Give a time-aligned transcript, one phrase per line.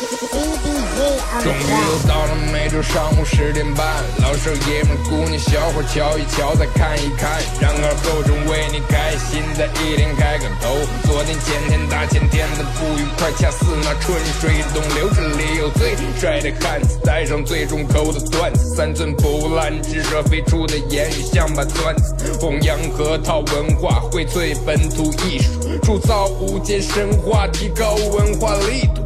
[0.00, 3.86] 终于又到了每周上午十点半，
[4.22, 10.74] 老少爷们、姑娘小伙瞧一瞧，再看一看，然而后生为你开心的一天开个头。
[11.04, 15.10] 昨天、前天、大前天的不愉快，恰似那春水东流。
[15.14, 28.99] 这里有最帅的汉子，带上最重口的段子，三寸不烂之舌飞出的言语像把钻子，弘扬河套文化，荟萃本土艺术，铸造无间神话，提高文化力度，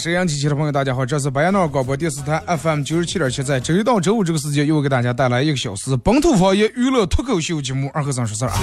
[0.00, 8.60] 沈阳机器的朋友，大家好，这是白彦淖尔广播电视台 FM 九十七点七，在周一到周五这个时间，又给大家带来一个小时本土方言娱乐脱口秀节目《二和尚说事儿》啊。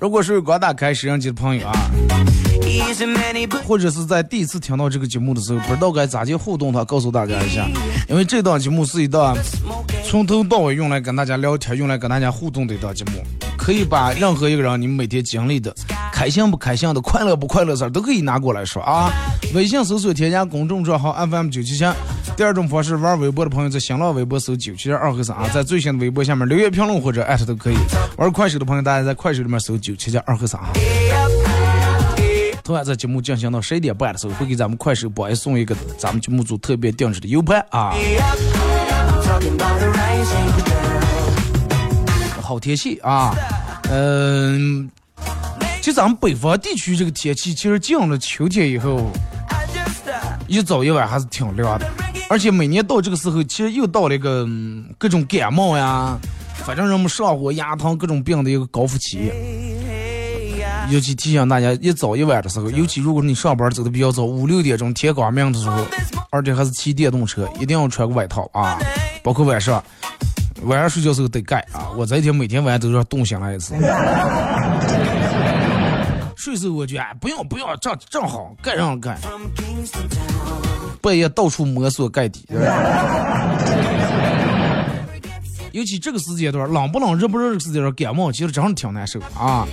[0.00, 1.90] 如果是刚打开摄像机的朋友啊
[3.64, 7.68] 或者是在第一次听到这个节目的时候，不知道该咋去互动的话，告诉大家一下，
[8.08, 9.36] 因为这档节目是一档
[10.04, 13.20] 从头到尾用来跟大家聊天、用来跟大家互动的一档节目，
[13.66, 15.74] 可以把任何一个人你们每天经历的
[16.12, 19.10] 开心不开心的、快乐不快乐的事儿都可以拿过来说啊。
[19.54, 21.84] 微信搜索添加公众账号 FM 九七七。
[22.36, 27.76] 第二种方式，玩微博的朋友在新浪微博搜九七七二和三啊，在最新的微博下面留言评论或者艾特都可以。
[28.18, 30.68] 玩快手的朋友，大家在快手里面搜九七七二和三啊。
[32.62, 37.92] 同样在节目进行到十一点半的时候，会给咱们快手播送一个咱们节目组特别定制的 U 盘啊，
[42.40, 43.34] 好天气啊，
[43.90, 44.90] 嗯、
[45.80, 49.10] 就咱们北方地区这个天气，其实进了秋天以后，
[50.48, 51.88] 一早一晚还是挺凉的，
[52.28, 54.46] 而且每年到这个时候，其实又到了一个、
[54.98, 56.18] 各种感冒呀，
[56.64, 59.30] 反正人们上火、牙疼各种病的一个高峰期。
[60.88, 65.84] 尤其提醒大家，一早一晚的时候，尤其如果你上班走的比较早，五六点钟天刚明的时候，
[66.30, 68.78] 而且还是骑电动车，一定要穿个外套啊，
[69.22, 69.82] 包括晚上，
[70.62, 71.90] 晚上睡觉时候得盖啊。
[71.96, 73.74] 我这一天每天晚上都要冻醒了一次。
[76.36, 79.18] 睡时候我就哎，不用不用，正正好盖上盖.
[81.00, 82.46] 半夜到处摸索盖底。
[85.72, 89.66] 尤其这个时间段，冷不冷、热不热这个时间段，感冒其实真是挺难受啊。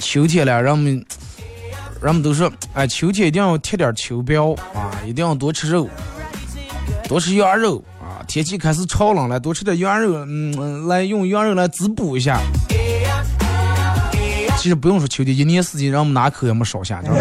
[0.00, 1.04] 秋天了，人们
[2.02, 5.88] 人们都说，哎，秋天一定要贴点秋膘啊，一定要多吃肉，
[7.08, 7.82] 多吃羊肉
[8.22, 8.24] 啊。
[8.28, 12.40] 天气开始潮冷了，多吃点羊肉，嗯，嗯来用羊肉来滋补一下。
[14.58, 17.20] 其实不用说秋天，一年四季让我们哪口也没少下，知道吧？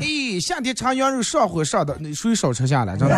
[0.00, 3.14] 咦， 夏天吃羊肉上火上的，你属于少吃下来，真的。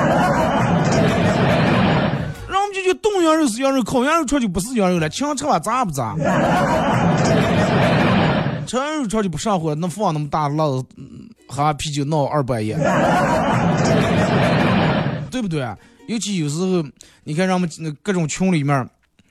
[2.47, 6.15] 然后我们就觉得冻羊肉是羊肉，烤羊肉串就不是羊肉了，清吃吧咋不炸？
[8.67, 11.05] 吃羊肉串就不上火，那放那么大的辣子，嗯
[11.47, 12.77] 喝啤酒闹二半夜，
[15.31, 15.67] 对不对？
[16.07, 16.83] 尤其有时候，
[17.25, 18.89] 你看咱们那各种群里面，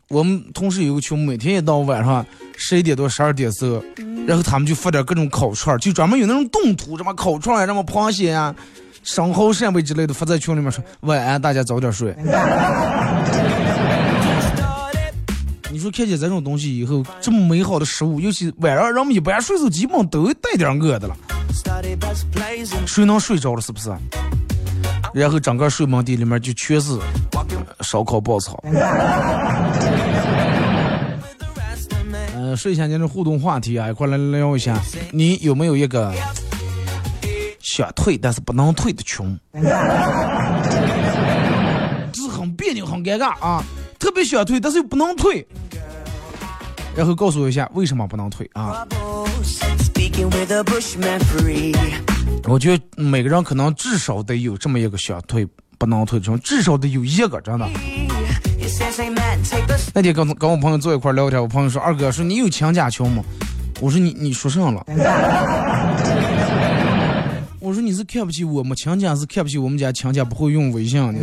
[0.09, 2.25] 我们同事有个群，每天一到晚上
[2.55, 3.83] 十一点多、十二点时候，
[4.27, 8.55] 然后他们就发点各种烤串，就专门有那种动图，什么烤串儿呀、什么螃蟹啊、
[9.03, 12.15] 生蚝、扇贝之类的，发在群里面说晚安，大家早点睡。
[15.71, 21.17] 你说看见这种东西以后，这么美好的食物，尤其晚上人们一般睡觉基本都带点饿的了
[22.85, 23.91] 谁能睡着了是不是？
[25.13, 26.97] 然后整个睡梦地里面就全是
[27.81, 28.61] 烧烤爆炒。
[32.35, 34.79] 呃，睡前间的互动话题啊，一块来聊一下，
[35.11, 36.13] 你有没有一个
[37.61, 39.39] 想退但是不能退的群？
[42.11, 43.63] 就是很别扭、很尴尬啊，
[43.99, 45.45] 特别想退，但是又不能退。
[46.97, 48.83] 然后告诉我一下为什么不能退啊.
[52.45, 55.47] 我觉得每个人可能至少得有这么一个想退
[55.77, 57.69] 不能退至少得有一个，真的。
[59.93, 63.23] 那天跟跟我朋友坐一块儿聊天，我朋友说：“二哥，说你有请假群吗？”
[63.79, 64.83] 我说你：“你说上了。
[67.61, 71.19] ”我说你：“是看不起我们亲家，是看不起我们家亲家不会用微信呢？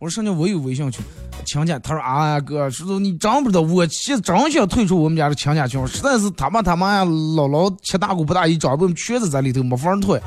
[0.00, 1.04] 我说上家我有微信群，
[1.52, 10.18] 亲家，他说啊哥，说你真不知道，我其实真想退出我们家的强家群，实在是他妈他妈呀，姥姥七大姑八大姨长辈们全是在里头，没法退。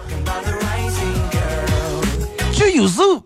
[2.54, 3.20] 就有时候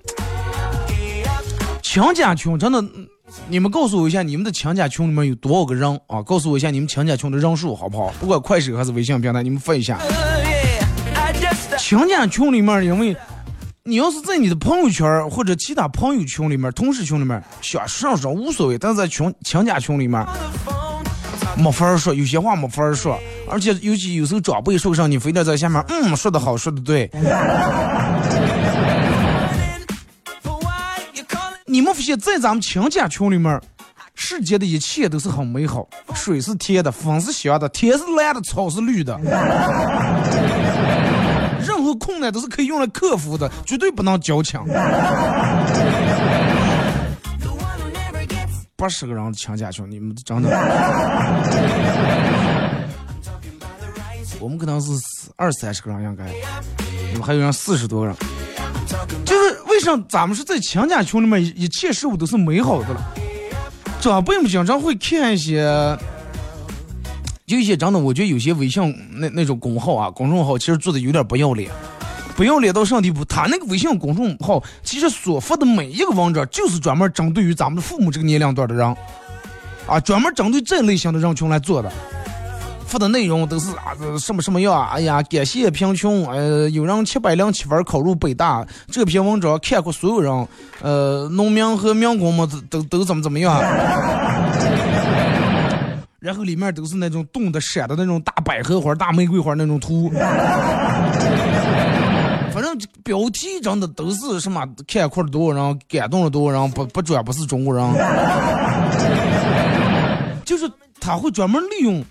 [1.83, 2.81] 强家群真的，
[3.49, 6.23] 你们告诉我一下，你们的强家群里面有多少个人啊？
[6.23, 8.13] 告诉我一下你们强家群的人数好不好？
[8.21, 9.99] 不管快手还是微信平台，你们发一下。
[11.77, 13.13] 强家群里面，因为。
[13.83, 20.23] 你要是在你的朋友圈或者其他朋友群里面、同事群里面想上上无所谓，但是在群亲家群里面
[21.57, 23.17] 没法说，有些话没法说，
[23.49, 27.09] 而且尤其有时候长辈说上，你非得在下面嗯说的好，说的对。
[31.65, 33.59] 你们发现，在咱们亲家群里面，
[34.13, 39.17] 世界的一切都是很美好，水是甜的，风是香的，天是蓝的，草是绿的。
[41.79, 44.59] 任何困难都是可以用来克服的，绝对不能矫情。
[48.75, 50.49] 八十个人强加群，你们真的？
[54.41, 54.91] 我们可能是
[55.37, 56.25] 二三十个人应该，
[57.13, 58.15] 你们还有人四十多个人。
[59.23, 63.13] 就是为什么咱们是在强加群里面，一切事物都是美好的了？
[64.01, 65.97] 长辈们经常会看一些。
[67.49, 71.71] 有一些真的，我觉得有些微信那那种公号啊、公众号，其实做的有点不要脸，
[72.35, 73.25] 不要脸到什么地步？
[73.25, 78.95] 他那个微信公众号，其实所发的每一个文章，就是专门针对于咱们的父母这个年龄段的人，
[79.87, 81.91] 啊，专门针对这类型的人群来做的。
[82.85, 84.89] 发的内容都是啊，什么什么样啊？
[84.93, 88.63] 哎呀，感谢贫穷，呃，有人七百零七分考入北大。
[88.91, 90.47] 这篇文章看过所有人，
[90.81, 93.59] 呃，农民和民工们都都怎么怎么样？
[96.19, 100.10] 然后里面都是那种冻的、闪的那种大百合花、大玫瑰花那种图，
[102.51, 107.86] 反正标题真的都是什么看哭了多少人，感动了多少人，不不转不是中国人，
[110.44, 110.69] 就是
[111.00, 112.04] 他会专门利用，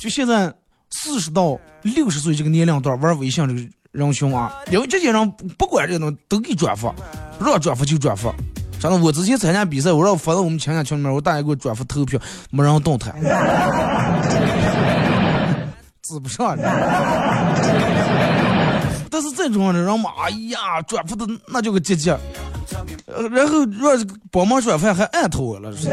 [0.00, 0.50] 就现在
[0.90, 3.60] 四十到六十岁这个年龄段玩微信这个
[3.92, 6.94] 人群啊，因为这些人不管这个东西都给转发，
[7.38, 8.34] 让转发就转发。
[8.82, 12.18] 真的，我之前参加比赛，我让我发到我们亲家群里面，我大爷给我转发投票，
[12.50, 13.14] 没人动弹，
[16.02, 16.58] 指不上。
[19.08, 22.10] 但是这种人嘛，哎呀，转发的那叫个积极，
[23.30, 23.96] 然后若
[24.32, 25.72] 帮忙转发还艾特我了。
[25.76, 25.88] 是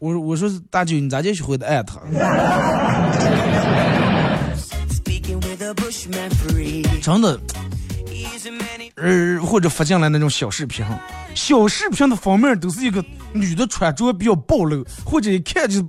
[0.00, 2.00] 我我说大舅，你咋就学会的艾特？
[7.00, 7.38] 真的。
[8.96, 10.84] 呃，或者发进来那种小视频，
[11.34, 15.80] 小视频的封面都是一个女的穿着比较暴露，或者一看就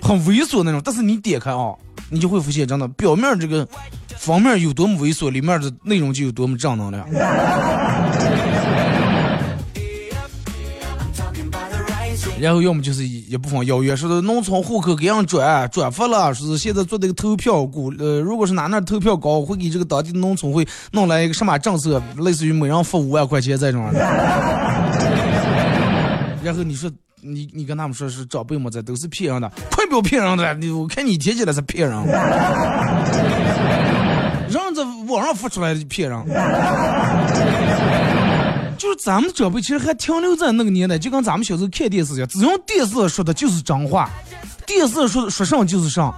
[0.00, 0.80] 很猥琐那种。
[0.84, 1.74] 但是你点开啊，
[2.10, 3.68] 你就会发现，真的表面这个
[4.16, 7.06] 封面有多么猥琐，里面的内容就有多么正能量。
[12.42, 23.88] 然后要么就是一部分邀约，说的农村户口给人转转发了，说是现在做这个投票，估呃，如果是哪那投票高，会给这个当地农村会弄来一个什么政策，类似于每人发五万块钱这种。
[26.42, 26.90] 然后你说
[27.20, 31.96] 你你跟他们说是长辈么这都是骗人的，快不要骗人的，你我看你听起来是骗人，
[34.50, 36.18] 让这网上发出来的骗人。
[38.82, 44.10] 就是咱们的长辈其实还停留在那个年代，就跟咱们小时候看电视一样，只要电视说的就是真话，
[44.66, 46.12] 电视说说上就是上。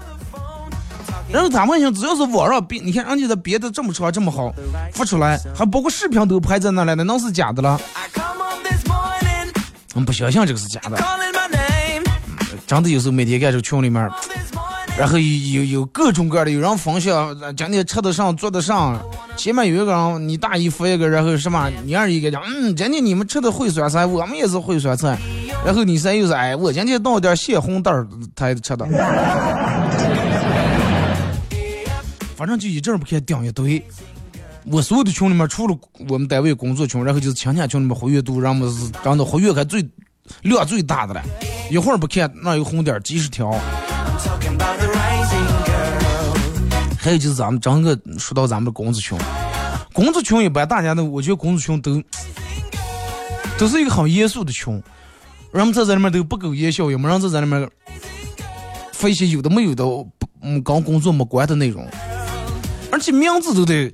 [1.30, 4.50] 然后咱们想，只要是网上编，你看人家的编的这么长这么好，
[4.94, 7.78] 发出来，还包括视频都拍在那来的，那是假的了。
[9.92, 10.96] 我们不相信这个是假的，
[12.66, 14.10] 真的有时候每天看这群里面。
[14.96, 18.96] 然后有有各种各样的，有人分享今天吃的上做的上，
[19.36, 25.18] 前面有一个人，你大姨夫一个，然后什么你二姨给讲，嗯，今天你们吃的烩酸菜，我们也是烩酸菜，
[25.66, 28.86] 然后你三又是哎，我今天弄点咸红豆儿才吃的，
[32.36, 33.84] 反正就一阵不看顶一堆，
[34.66, 35.76] 我所有的群里面，除了
[36.08, 39.84] 我们单位工作群，然后就是亲戚群里面活跃度，让我们是真的活跃还最
[40.42, 41.22] 量最大的了，
[41.68, 43.52] 一会儿不看那有红点几十条。
[46.98, 49.18] 还有就是咱们整个说到咱们的工资群，
[49.92, 52.02] 工资群一般大家都，我觉得工资群都
[53.58, 54.82] 都是一个很严肃的群，
[55.52, 57.68] 人们在这里面都不苟言笑，也没人在这里面
[58.92, 59.84] 发一些有的没有的
[60.40, 61.86] 嗯跟工作没关的内容，
[62.90, 63.92] 而且名字都得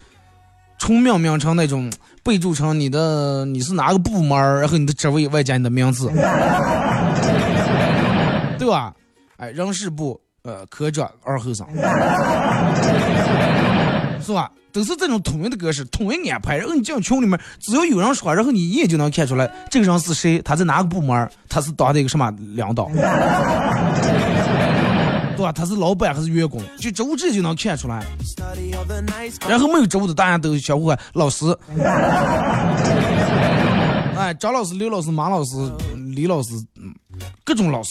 [0.78, 6.06] 重命名成那种备注成你的你是哪个部门，然后你的职位外加你的名字，
[8.56, 8.94] 对吧？
[9.40, 10.20] 哎，人事部。
[10.42, 11.66] 呃，科长二后生，
[14.24, 14.50] 是吧？
[14.72, 16.56] 都是这种统一的格式，统一安排。
[16.56, 22.86] 然后你进群里面，只要有人说，然后你一眼就能看出来这个人是谁，他在哪个部门，他是当的一个什么领导，
[25.36, 25.52] 对吧？
[25.52, 26.62] 他是老板还是员工？
[26.78, 28.02] 就职务直接就能看出来。
[29.46, 31.44] 然后没有职务的，大家都相互喊老师。
[34.16, 35.50] 哎，张老师、刘老师、马老师、
[36.14, 36.94] 李老师，嗯，
[37.44, 37.90] 各种老师。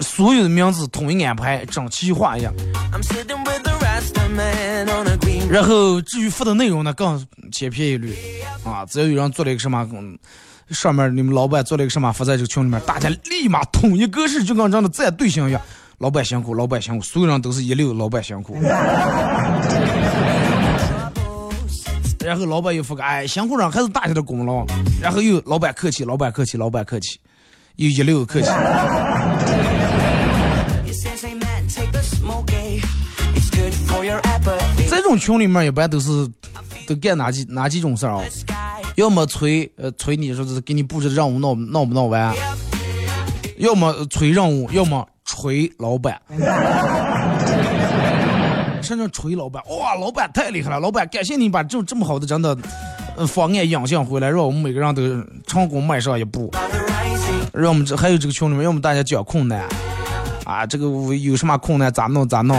[0.00, 2.52] 所有的名字统一安排，整齐划一下。
[5.50, 8.14] 然后至于发的内容呢，更千篇一律
[8.64, 8.84] 啊！
[8.86, 9.88] 只要有人做了一个什么，
[10.70, 15.60] 上面你们老板做了一个什么，发在这个群里面，大家立马统一格式，就跟这样的赞对象一样。
[15.98, 18.56] 老板辛苦，老板辛苦，所有人都是一流，老板辛苦。
[22.24, 24.66] 然后老板又发个哎，辛苦人还是大家的功劳。
[25.00, 27.18] 然后又老板客气，老板客气，老板客气，
[27.78, 28.48] 又一流客气。
[34.90, 36.28] 这种群里面一般都是
[36.86, 38.20] 都干哪几哪几种事儿啊？
[38.96, 42.34] 要么催呃催你说是给你布置的任务闹闹不闹完，
[43.58, 46.20] 要么催任务，要么吹老板。
[48.82, 50.80] 甚至锤老板，哇，老板太厉害了！
[50.80, 52.58] 老板，感谢你把这这么好的真的
[53.26, 55.02] 方案引进回来，让我们每个人都
[55.46, 56.50] 成功迈上一步。
[57.52, 59.64] 让我们这还有这个群里面，让我们大家讲困难。
[60.44, 62.56] 啊，这个我有什么困难咋弄咋弄？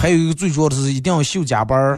[0.00, 1.96] 还有一个最主要的是一定要休加班儿，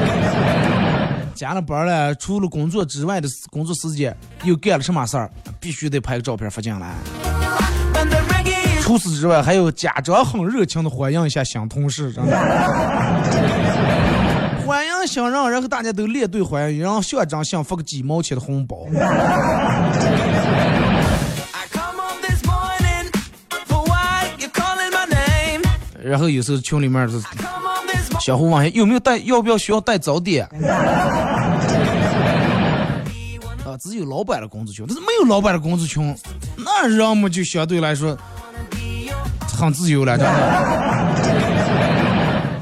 [1.34, 6.92] 加了班了，除了工作之外的工作时间又干了什么事儿，必须得拍个照片发进来。
[8.82, 12.36] 除此之外，还有假装很热情的欢迎一下新同事，真的。
[14.66, 18.86] 欢迎新人，然后大家都列队欢迎，然后校长想发个几毛钱的红包。
[26.10, 27.22] 然后有时候群里面是
[28.18, 30.44] 相互问有没有带，要不要需要带早点？
[33.64, 36.12] 啊，只有老板的工资群，但是没有老板的工资群，
[36.56, 38.18] 那人们就相对来说
[39.56, 40.18] 很自由了。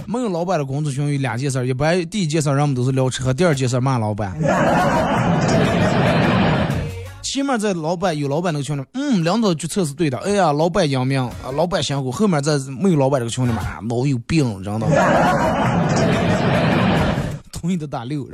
[0.06, 4.36] 没有老板的工资群有两件事，一般第一件事人们都是聊车，第二件事骂老板。
[7.30, 10.16] 前面在老板有老板那个群里，嗯，领导决策是对的。
[10.20, 12.10] 哎呀，老板英明啊，老板辛苦。
[12.10, 14.86] 后面在没有老板这个群里面，脑有病，知道吗？
[17.52, 18.26] 同意的打六，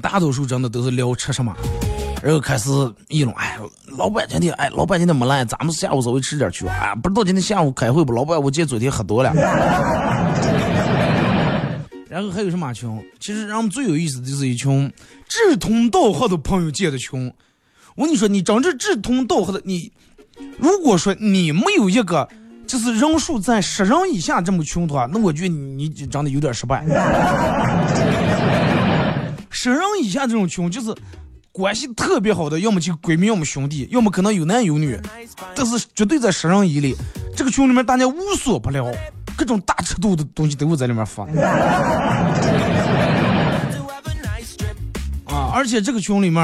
[0.00, 1.54] 大多数真的都是聊吃什么。
[2.22, 2.70] 然后开始
[3.08, 3.58] 议论，哎，
[3.96, 6.66] 老板今天，哎，老板今天没来，咱们下午稍微吃点去。
[6.66, 8.12] 哎，不知道今天下午开会不？
[8.12, 9.32] 老板，我记得昨天喝多了。
[12.08, 12.88] 然后还有什么群？
[13.20, 14.90] 其实，让我们最有意思的就是一群
[15.28, 17.32] 志同道合的朋友建的群。
[17.94, 19.92] 我跟你说，你真正志同道合的，你
[20.58, 22.26] 如果说你没有一个
[22.66, 26.84] 就是人数在十人以下这么群的话，那我觉得你真的有点失败。
[29.50, 30.94] 十人以下这种群就是。
[31.52, 34.98] 关系特别好的，要么就闺蜜，要么兄弟，要么可能有男有女，
[35.54, 36.96] 但是绝对在十人以里。
[37.36, 38.90] 这个群里面大家无所不聊，
[39.36, 41.26] 各种大尺度的东西都会在里面发。
[45.26, 46.42] 啊，而且这个群里面，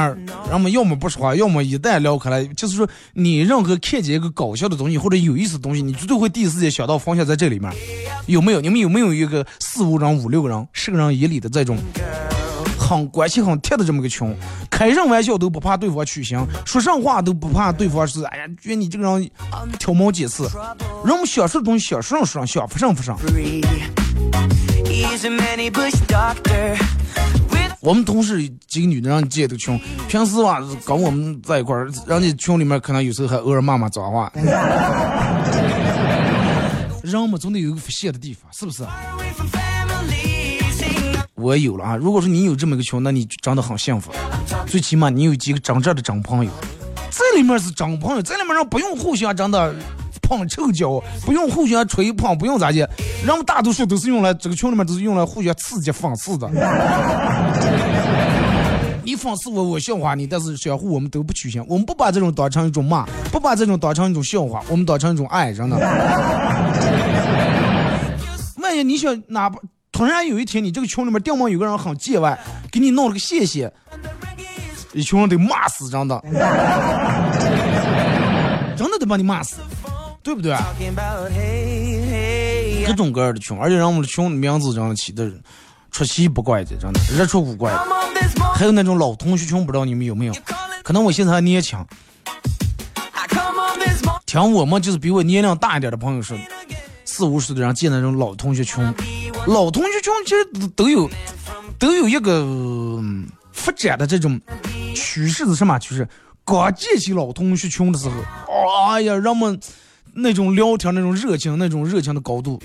[0.50, 7.72] 人们要么不说话，要么一旦聊开来，就是说你任何看见一个搞笑的东西或者有意思的东西，你绝对会第一时间想到方向在这里面。
[8.26, 8.60] 有没有？
[8.60, 11.78] 你们有没有一个四五人、五六个人、十个人以里的这种？
[12.88, 14.34] 很关系很铁的这么个群，
[14.70, 19.30] 开上玩笑都不怕对方取笑，说上话都不怕对方是哎呀，觉得你这个人
[19.78, 20.48] 挑毛几次。
[21.04, 23.18] 人们想说东西想说上说上，想发上发上。
[27.80, 29.78] 我们同事几个女的让建的群，
[30.08, 34.32] 平时吧跟我们在一块儿，人家群里面可能有时候还偶尔骂骂脏话。
[37.02, 38.82] 人们总得有个发泄的地方，是不是？
[41.38, 41.96] 我有了啊！
[41.96, 44.12] 如果说你有这么个群，那你真的很幸福。
[44.66, 46.50] 最起码你有几个真正的真朋友，
[47.10, 49.72] 这里面是真朋友，这里面人不用互相真的
[50.20, 52.78] 碰臭脚，不用互相吹捧，不用咋的。
[53.24, 56.50] 人们大多数都是用来这个群里面都是用来互相刺激讽刺的。
[59.04, 65.76] 你讽刺我，我笑话你，但是相互我们都不取笑，我们不把这种当成一种骂，不把这种当成一种笑话，我们当成一种爱，真的。
[68.60, 69.58] 万一你想哪怕。
[69.98, 72.38] 突然有一天，你这个群里面掉毛有个人很见外，
[72.70, 73.68] 给你弄了个谢谢，
[74.92, 76.22] 一群人得骂死，真的，
[78.78, 79.56] 真的得把你骂死，
[80.22, 80.56] 对不对？
[82.86, 85.28] 各种各样的群，而且让我们的群名字这样起的，
[85.90, 87.76] 出奇不怪的，真的日出不怪。
[88.54, 90.34] 还有那种老同学群，不知道你们有没有？
[90.84, 91.76] 可能我现在还年轻，
[94.26, 96.38] 听我们就是比我年龄大一点的朋友说，
[97.04, 98.94] 四五十的人建那种老同学群，
[99.48, 101.08] 老同学群其实都有
[101.78, 102.46] 都有一个
[103.50, 104.38] 发展的这种
[104.94, 105.78] 趋势是什么？
[105.78, 106.06] 就是
[106.44, 108.14] 刚建起老同学群的时候，
[108.90, 109.58] 哎呀，人们
[110.12, 112.60] 那种聊天那种热情，那种热情的高度。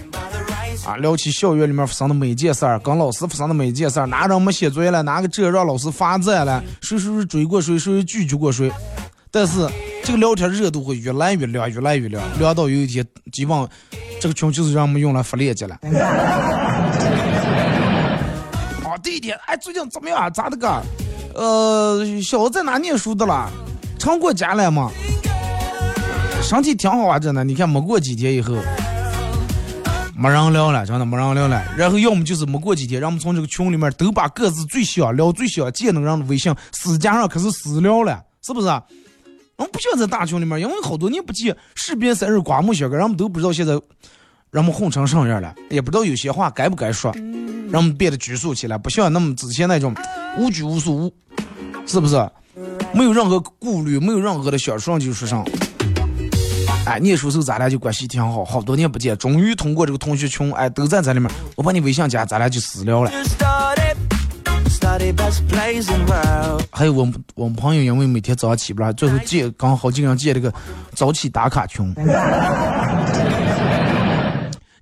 [0.85, 8.69] 啊，聊起校园里面发生的每件事儿，跟老师发生的每件事儿，哪人没写作业了，哪个这让老师罚站了，谁谁谁追过谁，谁谁拒绝过谁。
[9.31, 9.65] 但是
[10.03, 13.67] 这个聊天热度会越来越凉，越来越凉，凉到有一天，基本
[14.19, 15.79] 这个群就是让我们用来发链接了。
[19.03, 20.31] 弟弟，哎，最近怎么样？
[20.31, 20.81] 咋的个？
[21.35, 23.51] 呃，小子在哪念书的了？
[23.99, 24.89] 常过家了吗？
[26.41, 27.43] 身体挺好啊，真的。
[27.43, 28.55] 你看，没过几天以后。
[30.15, 31.61] 没人聊了，真的没人聊了。
[31.75, 38.67] 然后要么就是没过几天，让我们从这个群里面都把各自最想聊、最想见的人的微信私加上，开始私聊了，是不是？
[39.55, 43.73] 我们不想在大群里面，因为好多年不见，士别三日刮目相看，人们都不知道现在
[44.53, 49.95] 人们混成什么样了，也不知道有些话该不该说，人们变得拘束起来，不像那么之前那种
[50.37, 51.11] 无拘无束，
[51.87, 52.29] 是不是？
[52.93, 55.43] 没有任何顾虑，没有任何的想说就说上。
[56.85, 63.11] 哎，念书时候咱俩就关系挺好，好多年不见，终于通过这个同学群，哎，都在这里面，我把你微信加，咱俩就私聊了。
[66.69, 70.53] 还有我们我们朋友，因为每天早上起不来，最后建刚好经常建这个
[70.93, 71.91] 早起打卡群。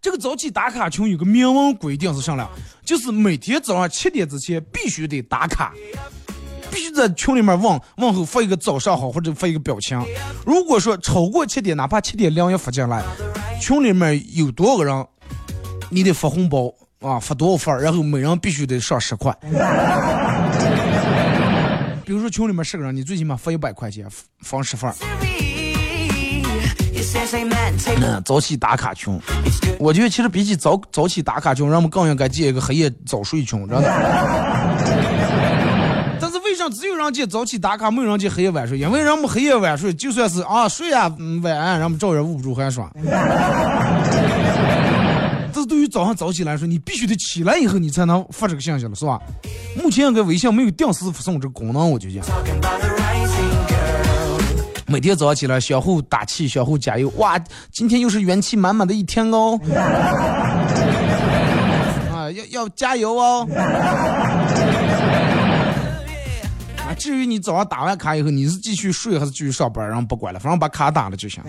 [0.01, 2.50] 这个早起打卡群有个明文规定是啥呢？
[2.84, 5.72] 就是每天早上七点之前必须得打卡。
[6.72, 10.03] 必须在群里面问问候发一个早上好或者发一个表情。
[10.43, 13.03] 如果说超过七点，哪怕七点零也发进来，
[13.62, 15.05] 群里面有多少个人，
[15.91, 19.31] 你得发红包啊，发多少份然后每人必须得上十块。
[22.03, 24.08] 比如说群里面十个人，你最起码发一百块钱，
[24.39, 24.91] 发十份。
[28.02, 29.19] 嗯，早起打卡群，
[29.80, 33.84] 我觉得其实比起早早起打卡群，人们更应该建一个黑夜早睡群，真的。
[36.19, 38.78] 但是为啥只有人家早起打卡，没有人家黑夜晚睡。
[38.78, 42.89] 因为人们黑夜晚睡，就算是啊睡啊晚安，人们照样捂不住寒霜。
[45.54, 49.19] 这是对于早上早起来说，你必须得起来以后，你才能发这个信息了，是吧？
[49.76, 52.24] 目前应该微信没有定时发送这个功能，我就讲。
[54.91, 57.08] 每天早上起来相互打气，相互加油。
[57.15, 57.39] 哇，
[57.71, 59.58] 今天又是元气满满的一天哦！
[62.13, 63.47] 啊，要要加油哦！
[66.77, 71.41] 啊至于你早上打完卡以后，你是继续睡还是继续上班，然后不管了，反正把卡打了就行。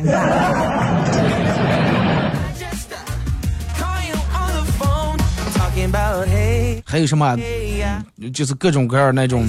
[6.84, 7.36] 还有什么？
[8.32, 9.44] 就是各种各样那种。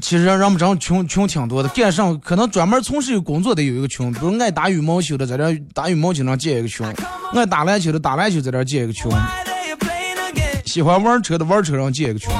[0.00, 6.86] 其实让让们这群群挺多的，干上可能专门从事工作的有一个群，比如爱打羽毛球的在这打羽毛球上建一个群，
[7.34, 9.10] 爱打篮球的打篮球在这建一个群，
[10.64, 12.30] 喜欢玩车的玩车上建一个群。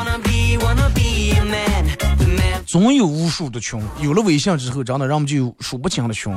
[2.67, 6.35] 总有无数的群，有了微信之后，真的人们就有数不清的群。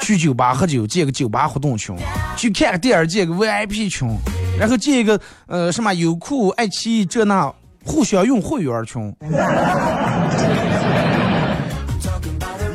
[0.00, 1.96] 去酒吧喝酒，建个酒吧活动群；
[2.36, 4.08] 去看个电影，建个 VIP 群；
[4.58, 7.52] 然后建一个呃什么优酷、爱奇艺这那
[7.84, 9.14] 互相用会员群。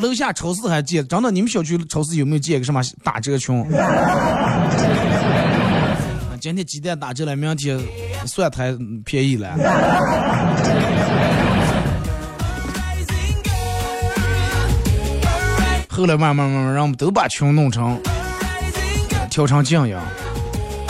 [0.02, 3.66] 楼下超市还建，真的，你们小区超市有没有建个什么打折群？
[6.40, 7.80] 今天鸡蛋打折了，明天
[8.26, 8.72] 蒜苔
[9.04, 9.50] 便宜了。
[15.90, 18.00] 后来慢慢慢慢，让我们都把群弄成
[19.32, 20.02] 调成这样。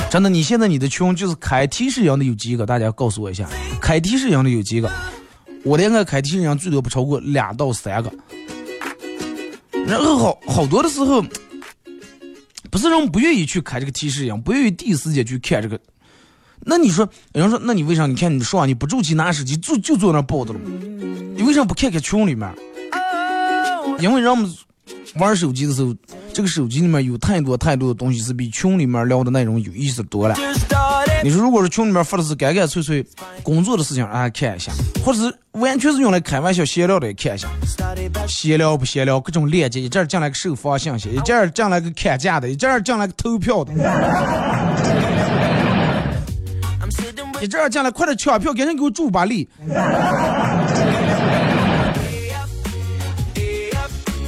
[0.09, 2.65] 真的，你现在你的群就是开提示样的有几个？
[2.65, 3.47] 大家告诉我一下，
[3.81, 4.89] 开提示样的有几个？
[5.63, 8.11] 我的应该开提示样最多不超过两到三个。
[9.85, 11.23] 然后好好多的时候，
[12.71, 15.79] 不是人不愿意去开这个提示样，不愿意第一时间去看这个。
[16.61, 18.07] 那你说，有人说，那你为啥？
[18.07, 20.59] 你看你说你不住气拿手机就就坐那抱着了，
[21.35, 22.49] 你为啥不看看群里面？
[23.99, 24.49] 因为人们。
[25.15, 25.93] 玩手机的时候，
[26.33, 30.35] 这个手机里面有太多太多的东西是比群里面聊的内容有意思多了。
[31.23, 33.03] 你说，如果是群里面发的是干干脆脆
[33.41, 34.71] 工作的事情，啊，看一下；
[35.03, 37.47] 或者是完全是用来开玩笑闲聊的，看一下。
[38.27, 43.73] 闲聊不闲聊，各种链接，一阵进来个收房信息，一阵进来个砍价的，一阵进来个投票的，
[47.41, 49.49] 一阵进来快点抢票，赶紧给我助把力。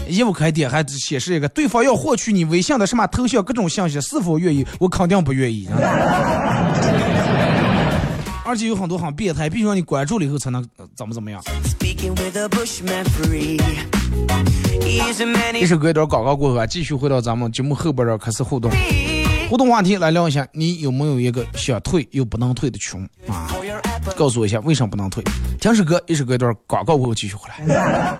[0.10, 4.66] 一不开店还显示一个对方要获取你微信的什么头像各种信息，是否愿意？
[4.80, 5.70] 我肯定不愿意。
[8.44, 11.40] 而且有很多很变态，必须让你关注了以后才能、呃怎么怎么样。
[15.54, 18.72] 一首歌一段广告过后啊，继续回到咱们节目后边儿开始互动。
[19.50, 23.52] 互动话题来聊一下，你有没有一个想退又不能退的群啊.
[24.18, 25.24] 告诉我一下为什么不能退。
[25.60, 28.20] 听首歌，一首歌一段广告过后继续回来。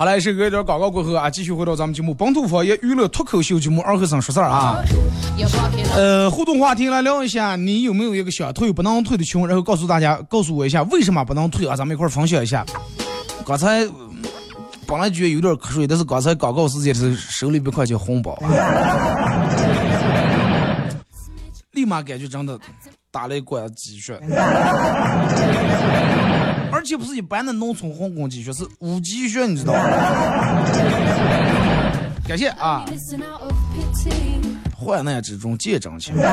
[0.00, 4.82] 好嘞，是隔一段广告过后啊，继续回到咱们节目本土方言娱乐脱口秀节目《二和尚说事儿》啊。
[5.94, 9.46] 呃，互动话题来聊一下，你有没有一个想退不能退的群？
[9.46, 11.76] 然后告诉大家，告诉我一下为什么不能退啊？
[11.76, 12.64] 咱们一块儿分享一下。
[13.44, 14.22] 刚才嗯
[14.86, 18.34] 本来觉得有点瞌睡，但是刚才广告时间的时候手里一块钱红包，
[21.72, 22.58] 立马感觉真的
[23.12, 24.18] 打了一管鸡血，
[26.80, 29.80] 而且不是一般的农村红公鸡血，是乌鸡血，你知道吗？
[32.26, 32.86] 感谢啊.
[34.74, 36.14] 患难之中见真情。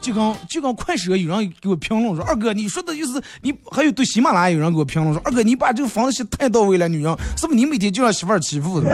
[0.00, 8.88] 就跟就跟快手有人给我评论说，二哥你说的就是你，还有对喜马拉雅有人给我评论说，二哥你把这个房子写太到位了，女人是不是你每天就让媳妇儿欺负的？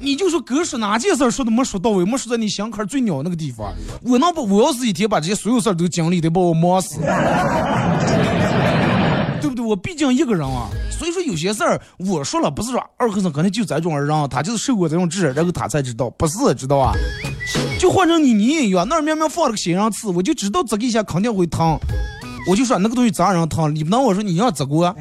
[0.00, 3.72] 你就说哥说哪件事儿说的没说到位，没说在你心坎最鸟那个地方。
[4.02, 7.00] 我能不，我要是一天把这些所有事儿都经历，得把我忙死。
[9.40, 9.64] 对不对？
[9.64, 16.92] 我毕竟一个人啊，所以说有些事儿我说了，不是说二和尚可能就这种人，他就是受过这种治，然后他才知道，不是知道啊？
[17.78, 21.78] 就换成你你也一样，那儿明明放了个仙人刺，我就知道这个一下肯定会疼，
[22.48, 23.74] 我就说那个东西咋让疼？
[23.74, 24.94] 你不能我说你让这个，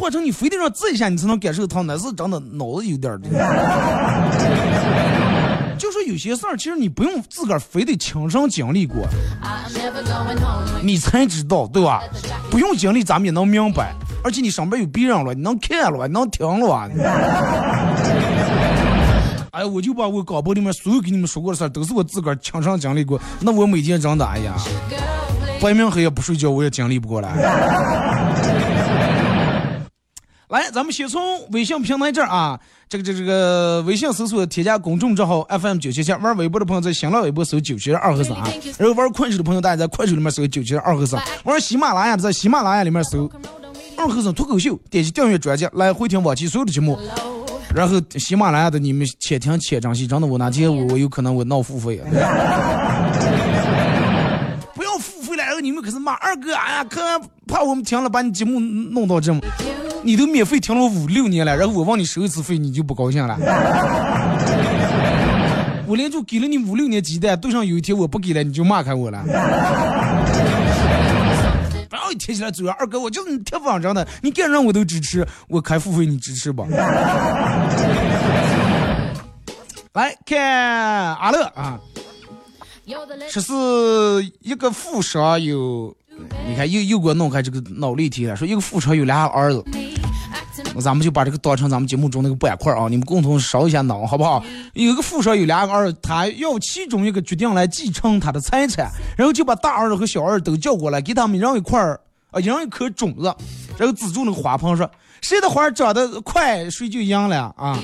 [0.00, 3.28] 那换成你非得让这一下你才能感受疼，那是真的脑子有点儿的。
[5.76, 9.06] 就说有些事儿，其实你不用自个儿非得亲身经历过，
[10.82, 12.02] 你才知道，对吧？
[12.50, 13.92] 不用经历，咱们也能明白。
[14.24, 16.88] 而且你上边有别人了，你能看了，你能听了。
[19.52, 23.20] 哎，我就把我广播里面所有给你们说过的事儿，都是我自个儿亲身经历过。
[23.40, 24.54] 那我每天真的，哎呀，
[25.60, 28.09] 白明黑夜不睡觉，我也经历不过来。
[30.50, 32.58] 来，咱们先从微信平台这儿啊，
[32.88, 43.30] 这个这个这个微信搜索添加公众账号 FM 九七七，玩微博的朋友在新浪微博搜九七二和三啊，然后玩快手的朋友大家在快手里面搜九七二和三，玩喜马拉雅的在喜马拉雅里面搜
[43.96, 46.98] 二和三脱口秀，点击订阅专辑来回听往期所有的节目。
[47.72, 52.00] 然后喜马拉雅的你们且听且珍惜，真的，我哪天我我有可能我闹付费
[55.60, 57.00] 后你们可是骂二哥，哎呀，可
[57.46, 59.40] 怕我们停了把你节目弄到这么，
[60.02, 63.36] 你都免费停了五六年了，然后我往你收一次费，你就不高兴了。
[65.86, 69.22] 我连就给了你五六年鸡蛋，对上有一天我不给了，你就骂开我了。
[71.90, 76.64] 不要一提起来嘴啊，二哥，我就是你铁粉真的，你干啥我都支持，我开付费你支持吧。
[79.92, 80.40] 来看
[81.16, 81.76] 阿乐啊，
[83.30, 83.52] 这是
[84.40, 85.94] 一个富商有，
[86.46, 89.64] 你看又又给我弄开这个脑力题了，说一个富商有俩儿子，
[90.74, 94.42] 那咱们就把这个当成咱们节目中那个板块啊，你们共同烧一下脑，好不好？
[94.74, 102.00] 有一个富商有俩个儿子，他要其中一个决定来继承他的财产，然后就把大儿子和小儿子都叫过来，给他们一人一块儿
[102.30, 103.34] 啊，一人一颗种子，
[103.78, 104.90] 然后资助那个花盆说，
[105.22, 107.78] 谁的花长得快，谁就赢了啊。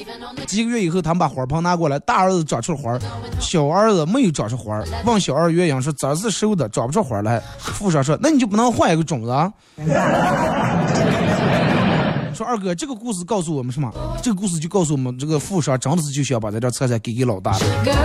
[0.47, 2.99] 几个月以后，他们把花盆拿过来，大儿子长出了花，
[3.41, 4.83] 小儿子没有长出花。
[5.05, 7.41] 问小二原因说这儿子熟的长不出花来。
[7.59, 9.53] 富商说那你就不能换一个种子啊？
[12.35, 13.91] 说二哥，这个故事告诉我们什么？
[14.23, 17.59] 这个故事就告诉我们，这个富商真的是就想把这点财产给给老大了，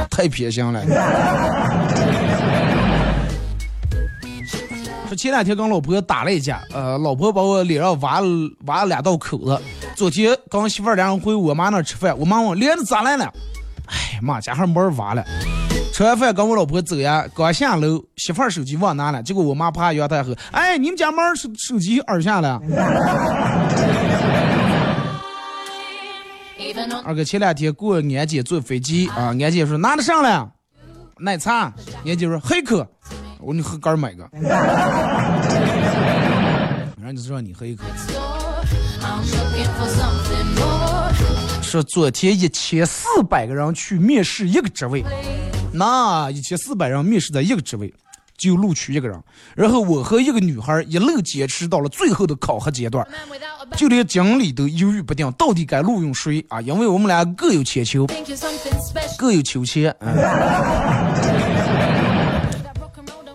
[0.10, 0.82] 太偏心了。
[5.12, 8.28] 说前两天跟老婆打了一架，呃，老婆把我脸上挖了
[8.66, 9.62] 挖了两道口子，
[9.94, 13.26] 昨天跟媳妇儿俩人回我妈那吃饭，我妈问连子咋来了？
[13.88, 15.22] 哎妈，家还门完了。
[15.92, 22.62] 吃完饭跟我老婆走呀，刚下楼，媳妇儿手机忘拿了，结果我妈爬阳台后，哎，你们家门手手机耳下了。
[27.04, 30.50] 二哥前两天过安检坐飞机啊，安检说拿得上了，
[31.20, 31.74] 奶茶，
[32.06, 32.88] 安检说黑客，
[33.42, 34.30] 我说你喝干买个，
[37.02, 37.84] 然后就让你喝一口。
[41.62, 45.04] 说昨天一千四百个人去面试一个职位，
[45.74, 47.92] 那一千四百人面试的一个职位
[48.38, 49.20] 就录取一个人，
[49.56, 53.08] 然后我和一个女孩一路坚持到了最后的考核阶段，
[53.76, 56.46] 就连经理都犹豫不定，到底该录用谁？
[56.50, 56.62] 啊？
[56.62, 58.06] 因为我们俩各有千秋，
[59.18, 60.14] 各有秋千，嗯，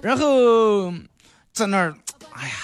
[0.06, 0.92] 然后
[1.52, 1.92] 在那儿，
[2.32, 2.54] 哎呀。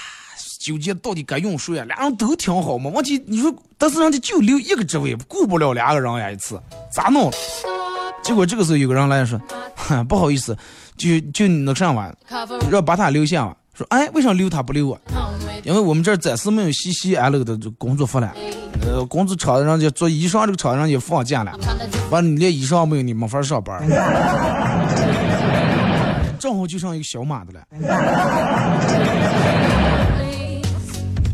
[0.64, 1.84] 纠结到底该用谁啊？
[1.86, 2.88] 俩人都挺好嘛。
[2.94, 6.56] 问题你说，但是人家就留一个职位，顾不了两个人呀，一次
[6.88, 7.32] 咋弄？
[8.22, 9.40] 结果这个时候有个人来说，
[10.08, 10.56] 不好意思，
[10.96, 12.16] 就就那个啥玩
[12.70, 13.52] 要把他留下。
[13.74, 15.00] 说，哎，为啥留他不留我？
[15.64, 18.32] 因为我们这暂时没有西西安乐的工作服了。
[18.86, 21.58] 呃，工资厂人家做衣裳这个厂人也放假了，
[22.08, 23.82] 完了你连衣裳没有，你没法上班。
[26.42, 27.60] 正好就剩一个小马的了。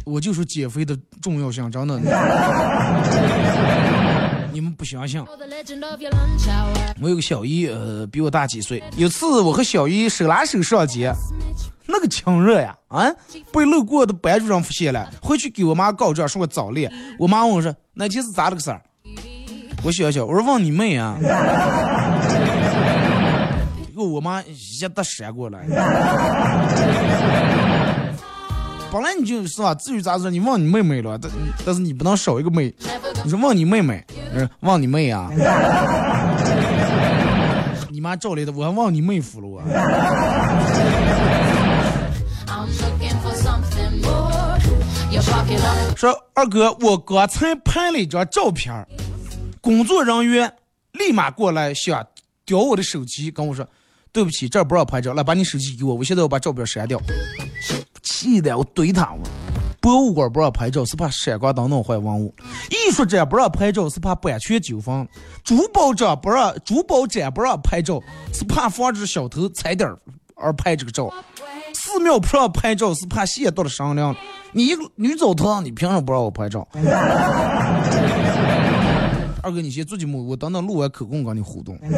[0.04, 1.98] 我就说减肥的重要性，真的，
[4.52, 5.24] 你们不相信。
[7.00, 8.82] 我有个小姨，呃，比我大几岁。
[8.98, 11.10] 有次我和小姨手拉手上街，
[11.86, 13.10] 那个亲热呀，啊，
[13.50, 16.92] 被路过的班主任发现了，回去给我妈告状，说我早恋。
[17.18, 18.82] 我妈问我说：“那天是咋了个事儿？”
[19.82, 21.16] 我笑笑，我说：“问你妹啊！”
[23.98, 25.66] 结果我妈一打闪过来。
[28.92, 31.28] 本来你就是吧，至于咋说，你忘你妹妹了，但
[31.66, 32.72] 但是你不能少一个妹。
[33.24, 35.28] 你说忘你妹妹，嗯，忘你妹啊！
[37.90, 39.60] 你妈照来的，我还忘你妹夫了我。
[45.96, 48.72] 说二哥，我刚才拍了一张照片，
[49.60, 50.52] 工作人员
[50.92, 52.06] 立马过来想
[52.46, 53.68] 叼我的手机，跟我说
[54.12, 57.00] 对不起，这儿不让拍照，来把你手机给我，我现在要把照片删掉。
[58.02, 59.20] 气的我怼他我，
[59.80, 62.34] 博物馆不让拍照是怕闪光灯弄坏文物，
[62.70, 65.06] 艺术展不让拍照是怕版权纠纷，
[65.44, 69.88] 珠宝展不让珠宝展不让拍照是怕防止小偷踩点
[70.34, 71.12] 而拍这个照，
[71.74, 74.16] 寺庙不让拍照是怕亵渎了商量。
[74.52, 76.66] 你一个女澡堂，你凭什么不让我拍照？
[79.42, 81.78] 二哥，你先做节目，我等等录完口供跟你互动。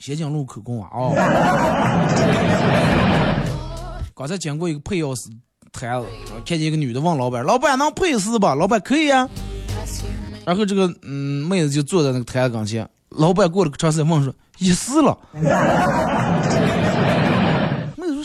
[0.00, 0.88] 先讲录口供啊！
[0.92, 1.12] 哦，
[4.14, 5.28] 刚才经过一个配钥匙
[5.70, 6.06] 台子，
[6.46, 9.28] 看见一个女的问老板：“老板能配饰吧？”老板可以呀。
[10.46, 15.14] 然后这个嗯妹子就坐在那个台子跟前，老板过了个长时间问说：“一试了。”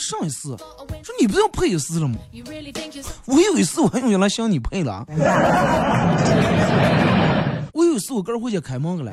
[0.04, 0.58] 妹子说：“上一次，
[1.04, 2.18] 说你不是要配一次了吗？
[3.26, 5.06] 我有一次我还用原来向你配了。
[7.74, 9.12] 我有一次我哥回家开门了。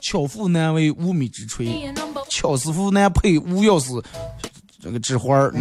[0.00, 1.92] 巧妇难为无米之炊，
[2.28, 4.02] 巧师傅难配无钥匙
[4.80, 5.52] 这个纸花儿。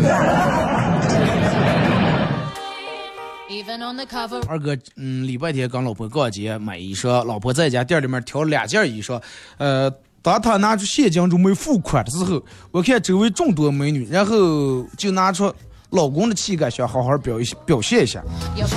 [4.48, 9.22] 二哥，嗯，礼拜天跟老婆逛街买衣裳，老婆在家店里面挑两件衣裳，
[9.58, 15.54] 呃，当他拿出现金准备付款的时候，我看周围众多美女，然后就拿出
[15.92, 18.22] 老公的气概，想好好表一表现一下，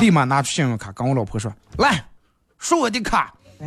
[0.01, 2.05] 立马拿出信用卡跟我老婆说：“来，
[2.59, 3.35] 刷我的卡。”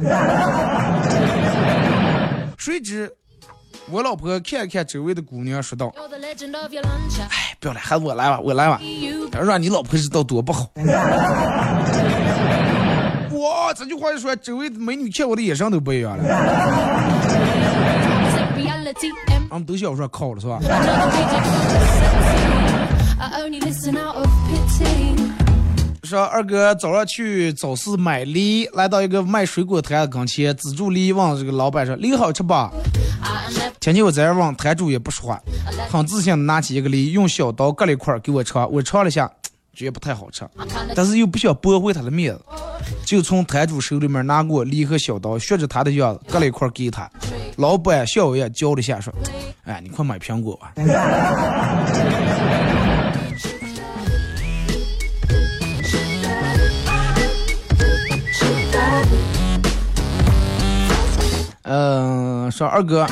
[2.58, 3.12] 谁知
[3.92, 5.94] 我老婆看了看周围的姑娘，说道
[7.30, 8.82] ：“哎，不要了，还是我来吧，我来吧。
[9.32, 10.72] 让你老婆知道多不好。
[13.36, 16.24] ”哇，这句话一说，周围的美女看我的眼神都不一样了。
[19.50, 20.60] 俺们都想说考了是吧？
[26.04, 32.72] 说二哥早上去早市买梨，来到一个卖水果摊的跟前，自助梨问这个老板说：“梨好吃吧？”
[33.82, 35.42] 听见我在这问，摊主也不说话，
[35.90, 38.72] 很自信的拿起一个梨，用小刀割了一块给我尝。
[38.72, 39.32] 我尝了下，
[39.76, 40.48] 觉得不太好吃，
[40.96, 42.42] 但是又不想驳回他的面子，
[43.06, 47.08] 就从摊主手里面拿过梨和小刀，学着他的样子割了一块给他。
[47.58, 49.14] 老板笑一下，嚼了下说
[49.66, 50.74] ：“哎，你快买苹果吧。
[61.68, 63.08] ”嗯，说二哥，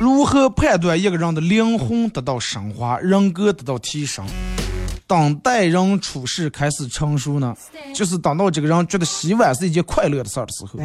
[0.00, 4.24] 如何判断一个人的灵魂得到升华，人格得到提升？
[5.06, 7.54] 当待人处事开始成熟呢，
[7.94, 10.80] 就是等到这个人觉得洗碗是一件快乐的事儿的时候。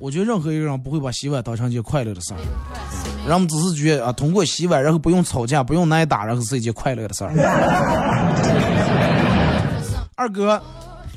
[0.00, 2.36] 我觉得任何一个人不会把洗碗当成一件快乐的事儿，
[3.26, 7.32] 人们只是觉得啊，通过洗碗，然后不用吵架，不用挨打，然后是一件快乐的事儿。
[10.14, 10.62] 二哥，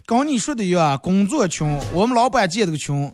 [0.06, 3.14] 刚你说的一样，工作群，我们老板建这个穷。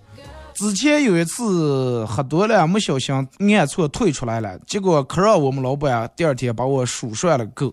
[0.58, 3.14] 之前有一次喝多了，没小心
[3.55, 7.72] 按错退出来了，结果可让我们老板第二天把我数算了够，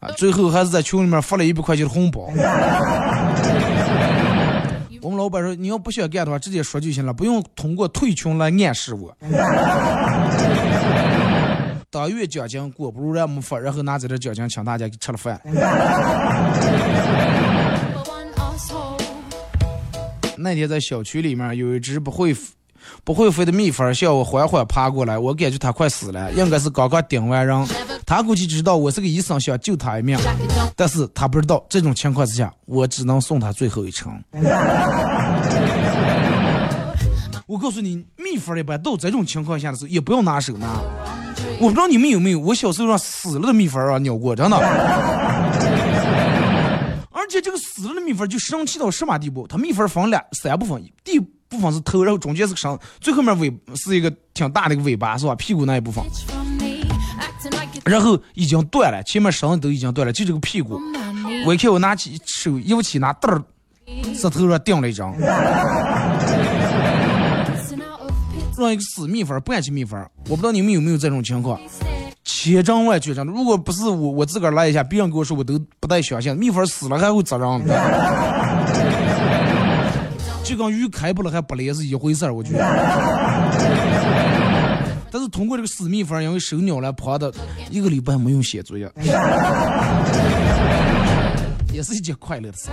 [0.00, 2.28] 啊，最后还是在群里面发了一百块钱的红包。
[5.00, 9.16] 我们老板说：“你要不想干的话，直接说就行了，不用通过退群来暗示我。
[11.88, 15.40] ”当月奖金过不如让我们发，然后拿着这点奖金请大家吃了饭。
[20.38, 22.34] 那天在小区里面有一只不会
[23.04, 27.66] 不会飞的蜜蜂向我缓缓爬过来，我感觉它快死了，应该是刚刚叮完人。
[28.06, 30.18] 它估计知道我是个医生，想救它一命，
[30.74, 34.12] 但是它不知道这种情况之下，我只能送它最后一程。
[37.46, 40.80] 我告诉你，蜜蜂一般到这种情况下的时候，也不要拿手拿。
[41.60, 44.56] 我不知道你们有没有，我小时候让死了的蜜蜂啊咬过，真的。
[47.28, 49.46] 而且这个死了的蜜蜂就生气到什么地步？
[49.46, 55.34] 它蜜蜂分两三部分，第一部分是头，然后中间是个身，最后面尾是一个挺大的一个尾巴，是吧？
[55.34, 56.02] 屁股那一部分，
[57.84, 60.80] 然后已经断了，前面绳子都已经断了，就这个屁股。
[61.44, 63.44] 我一看，我拿起手一起拿嘚儿，
[64.14, 65.14] 石头上钉了一张。
[68.56, 71.60] 让 一个死蜜蜂不敢去蜜蜂，我不知道你们有没有这种情况。
[72.30, 73.32] 千真万确，真的。
[73.32, 76.36] 如果不是我，我自个儿来一下，别人跟我说，我都不带相信。
[76.36, 77.62] 蜜蜂死了还会责任？
[80.44, 82.58] 就跟鱼开不了还不来是一回事儿，我觉得。
[85.10, 87.32] 但是通过这个死蜜蜂，因为手鸟了，跑的
[87.70, 88.86] 一个礼拜没有写作业，
[91.72, 92.68] 也是一件快乐的事。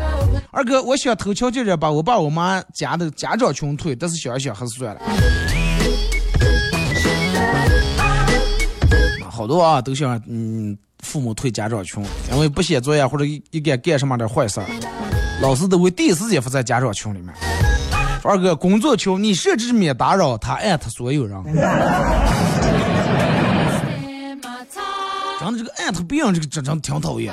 [0.51, 5.01] 二哥，我想偷悄悄的把我爸我妈家的家长群退，但是想想还是算了。
[9.36, 14.66] 好多啊，都想嗯，父母退家长群，因为不写作业或者一干干什么的坏事儿，
[15.42, 17.34] 老师都会第一时间发在家长群里面。
[18.24, 21.38] 二哥，工作群你设置免打扰，他艾特所有人。
[21.44, 21.54] 真
[25.54, 27.32] 的，这个艾特别人这个真真挺讨厌，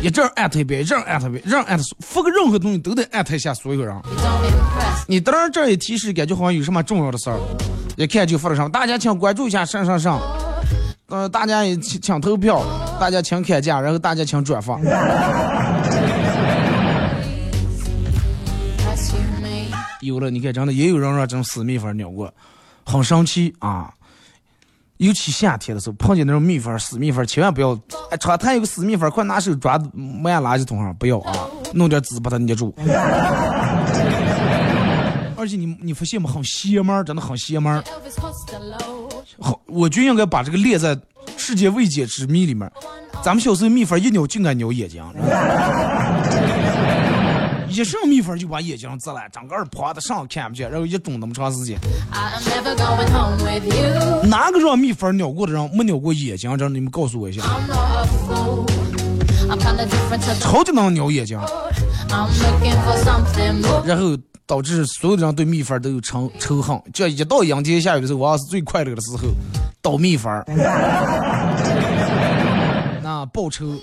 [0.00, 3.96] 一阵艾特一遍，一阵艾特一遍，让艾特发个任何东西都得艾特一下所有人。
[5.08, 7.40] 你当然这一提示，感觉好像有什么重要的事儿，
[7.96, 10.20] 一看就发了什么，大家请关注一下上上上。
[11.12, 12.64] 呃，大家也请请投票，
[12.98, 14.80] 大家请看价，然后大家请转发。
[20.00, 22.32] 有了，你看，真的也有人让这种死蜜蜂咬过，
[22.86, 23.92] 很生气啊！
[24.96, 27.78] 尤其夏天的时候，碰见那种蜜蜂、死蜜蜂，千万不要。
[28.10, 31.36] 哎，窗台有个死蜜蜂，快拿手抓，埋垃圾桶上，不要啊！
[31.74, 32.74] 弄点纸把它捏住。
[35.42, 36.30] 而且你你发现吗？
[36.32, 37.82] 很邪门，真的很邪门。
[39.40, 40.96] 好，我就应该把这个列在
[41.36, 42.70] 世界未解之谜里面。
[43.24, 45.04] 咱们小时候蜜蜂一咬就爱咬眼睛，
[47.68, 51.76] 一上蜜蜂就把眼睛治了，整个儿趴的上看不见，然后一肿那么长时间。
[54.24, 56.56] 哪个让蜜蜂咬过的人没咬过眼睛？
[56.56, 57.42] 让你们告诉我一下。
[60.38, 61.36] 超级能咬眼睛，
[63.84, 64.16] 然后。
[64.46, 69.28] 导致所有的人对蜜蜂都有仇仇恨，这一到阴天下雨的时候，往往是最快乐的时候，
[69.80, 70.30] 倒蜜蜂。
[73.02, 73.76] 那报仇。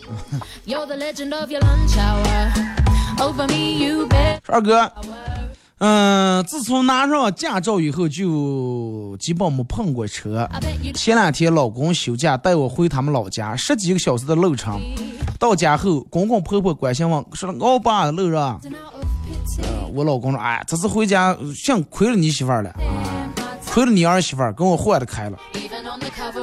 [4.47, 4.91] 二哥，
[5.79, 10.49] 嗯，自从拿上驾照以后，就基本没碰过车。
[10.93, 14.79] 前两天老公休假带我回他们老家，十几个小时的路程。
[15.37, 18.59] 到家后，公公婆婆关心问说：“老爸路上？”
[19.93, 22.73] 我老公说：“哎，这次回家幸亏了你媳妇儿了，
[23.71, 25.37] 亏了你儿媳妇儿跟我换的开了，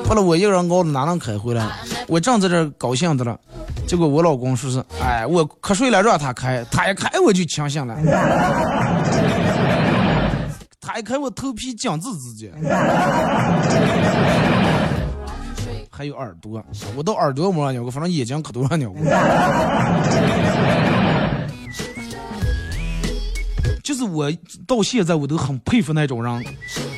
[0.06, 1.66] 后来我一个人熬的哪能开回来？
[2.08, 3.38] 我正在这高兴的了，
[3.86, 7.96] 结果我老公说是：哎，我瞌睡了让他开，他一开我就清醒了，
[10.80, 12.52] 他一开我头皮僵直直的，
[15.90, 16.62] 还有耳朵，
[16.96, 19.00] 我到耳朵没让咬过，反正眼睛可多让咬过。”
[23.86, 24.28] 就是我
[24.66, 26.44] 到现在我都很佩服那种人。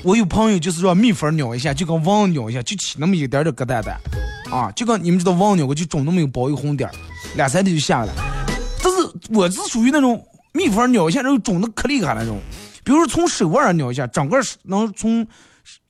[0.03, 3.95] 我有朋友就是让蜜蜂咬一下，就跟蚊咬一下，就起那么一点点疙瘩瘩，
[4.51, 6.93] 啊，就跟你们知道蚊咬过就肿那么有包一红点儿，
[7.37, 8.15] 两三天就下来。
[8.83, 12.41] 但是我是属于那种蜜蜂咬一下然后肿的可厉害那种，
[12.83, 15.27] 比如说从手腕上扭一下，整个能从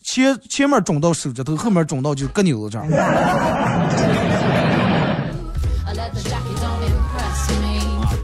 [0.02, 4.27] 前前面肿到手指头，后面肿到就搁扭子这儿。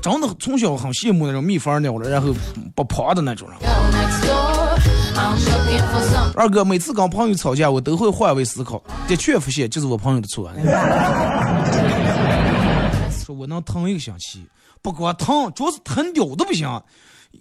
[0.04, 2.28] 真的从小很羡慕那种蜜蜂鸟了，然后
[2.74, 3.58] 不爬的那种人。
[6.36, 10.52] 二哥每次跟朋友吵架，我都会换位思考，的确发现就是我朋友的错。
[13.24, 14.44] 说我能疼一个星期，
[14.82, 16.68] 不光疼，主要是疼屌都不行。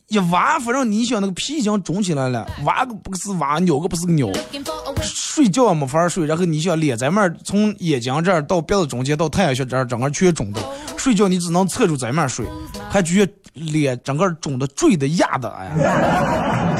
[0.07, 4.31] 一挖，反正你想那个皮已经肿起来了，挖个不是挖，扭个不是个扭。
[4.31, 5.03] Looking for a way.
[5.03, 10.61] 睡觉也没法睡，然后你想脸这面从眼睛这儿到鼻子中间到太阳穴这儿，整个全肿的。
[10.97, 12.45] 睡觉你只能侧着这面睡，
[12.89, 16.75] 还觉得脸整个肿的坠的压的，哎呀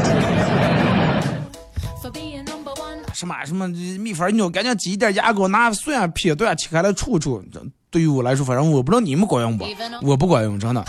[2.01, 2.99] ，For being number one.
[3.13, 7.41] 什么什么蜜蜂鸟，赶紧挤一点牙膏，拿蒜撇断切开来杵杵。
[7.51, 9.65] 这对于我来说，反正我不知道你们管用不，
[10.03, 10.85] 我不管用，真的。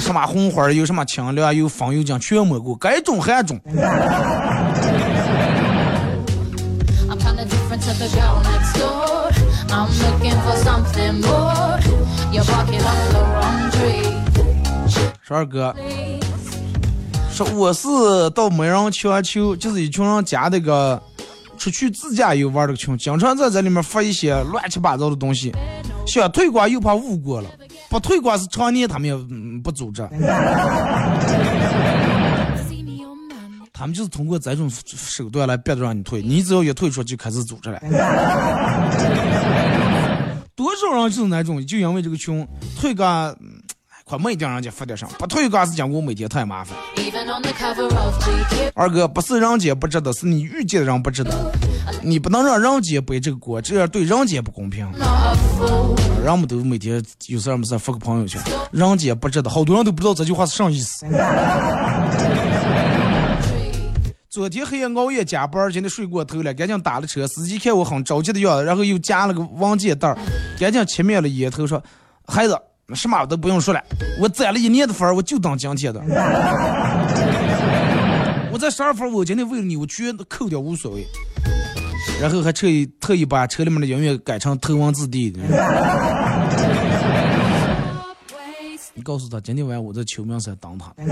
[0.00, 2.74] 什么红花，有什么清凉，有风油精，全没过。
[2.76, 3.60] 该种还种，
[15.22, 15.74] 十二哥。
[17.30, 17.88] 说我是
[18.34, 21.00] 到没人强求，就是一群人家那个
[21.56, 25.54] 出去自驾游玩儿，这个群经常在这里面发一些乱七八糟的东西，
[26.06, 27.48] 想退款又怕误过了。
[27.88, 30.06] 不推广是常年他们也、嗯、不组织.
[33.72, 37.78] 他们就是通过这种手段来逼着让你退，你只要一退出就开始组织了。
[40.56, 42.44] 多少人就是那种，就因为这个群
[42.80, 43.62] 退个，嗯
[44.08, 46.74] 快没点人家发点上，不退个是讲我每天太麻烦。
[48.74, 51.30] 二哥，不是人家不值得，是你遇见的人不值得。
[52.02, 54.90] 你不能让人家背这个锅，这样对人家不公平。
[56.24, 58.40] 人们都每天有事儿没事发个朋友圈，
[58.72, 61.04] 人家不值得，好多人都不知道这句话是啥意思。
[64.30, 67.26] 昨天黑夜熬夜加班，今天睡过头了，赶紧打了车。
[67.26, 70.16] 司机看我很着急的样子，然后又加了个文件袋，
[70.58, 71.82] 赶紧切灭了烟头，说
[72.26, 72.56] ：“孩子，
[72.94, 73.84] 什么都不用说了，
[74.18, 76.00] 我攒了一年的分，我就当今天的。
[78.50, 81.06] 我这十二分，我今天为了你，我全扣掉无所谓。”
[82.18, 85.32] 然后还特意特意把车里面的音乐改成头文字 D。
[88.94, 90.86] 你告诉他，今天晚上我在秋名山等他。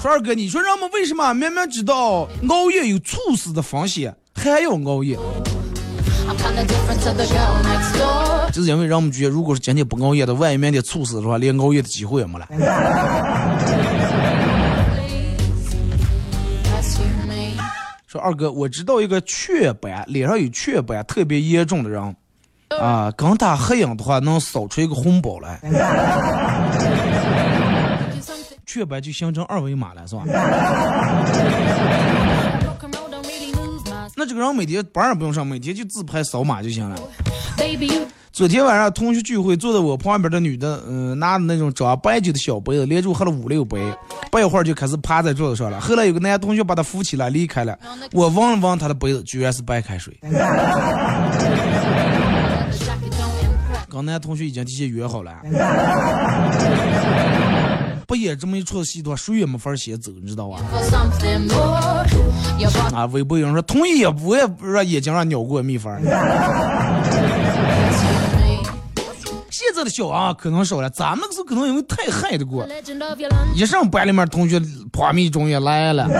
[0.00, 5.16] 说二哥，你说人们为什么明明知道熬夜有猝死的风险，还要熬夜？
[8.52, 12.46] 就是因为人们觉得，如果是今天不熬夜的，万一明天猝死的话，连熬夜的机会也没了。
[18.06, 22.14] 说二哥，我知道一个雀斑，脸上有雀斑特别严重的人，
[22.78, 25.58] 啊，跟他合影的话能扫出一个红包来，
[28.66, 30.24] 雀斑就形成二维码了，是吧？
[34.22, 36.96] 那这个人每天班也不用上，每天就自拍扫码就行了。
[38.30, 43.82] 昨天晚上同学聚会，坐在我旁边的女的，嗯、拿着那种装白酒的小杯子，连着喝了五六杯，
[44.30, 45.80] 不一会儿就开始趴在桌子上了。
[45.80, 47.76] 后来有个男同学把她扶起来离开了，
[48.12, 50.16] 我闻了闻她的杯子，居然是白开水。
[53.90, 55.32] 跟男同学已经提前约好了，
[58.12, 60.58] 不演这么一出戏的话，谁也没法先走，你知道吧
[62.92, 65.90] 啊，微博有人说同意也不也不让眼睛上鸟过蜜蜂。
[69.50, 72.68] 现在的小啊可能少了，咱们那个时候可能因为太嗨的过.
[73.54, 74.60] 一上班里面同学
[74.92, 76.04] 破迷中也来了。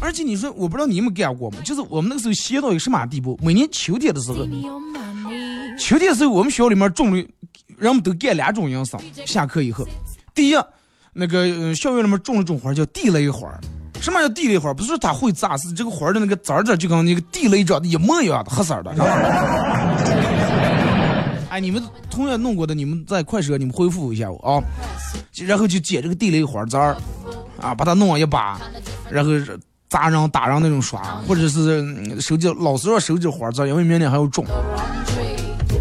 [0.00, 1.58] 而且你说，我不知道你们干过吗？
[1.64, 3.36] 就是我们那个时候闲到一个什么地步？
[3.42, 4.46] 每年秋天的时候.
[5.76, 7.24] 秋天的时候我们学校里面种了，
[7.80, 9.00] 人们都干两种营生。
[9.26, 9.84] 下课以后，
[10.34, 10.54] 第一，
[11.12, 13.48] 那个、校园里面种了种花叫地雷花。
[14.00, 14.72] 什么叫地雷花？
[14.72, 18.92] 不是它会扎，是这个花的那个籽儿籽就跟那个地雷长得一模一样的，黑色儿的。
[21.50, 24.62] 哎，你们同样弄过的，你们在快手你们回复一下我啊，
[25.44, 26.96] 然后就捡这个地雷花籽儿，
[27.60, 28.60] 啊，把它弄一把，
[29.10, 29.32] 然后
[29.88, 34.46] 砸人打人那种刷，或者是嗯收集老师要收集花籽，因为明年还要种，